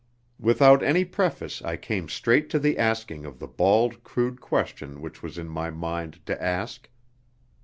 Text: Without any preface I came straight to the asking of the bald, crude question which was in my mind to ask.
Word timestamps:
Without 0.39 0.81
any 0.81 1.05
preface 1.05 1.61
I 1.61 1.77
came 1.77 2.09
straight 2.09 2.49
to 2.49 2.57
the 2.57 2.75
asking 2.79 3.23
of 3.23 3.37
the 3.37 3.45
bald, 3.47 4.03
crude 4.03 4.41
question 4.41 4.99
which 4.99 5.21
was 5.21 5.37
in 5.37 5.47
my 5.47 5.69
mind 5.69 6.25
to 6.25 6.41
ask. 6.41 6.89